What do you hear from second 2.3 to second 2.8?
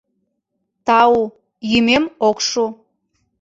шу...